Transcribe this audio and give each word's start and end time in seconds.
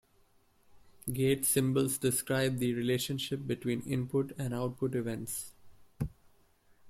Gate 1.13 1.45
symbols 1.45 1.99
describe 1.99 2.57
the 2.57 2.73
relationship 2.73 3.45
between 3.45 3.81
input 3.81 4.31
and 4.39 4.51
output 4.51 4.95
events. 4.95 5.53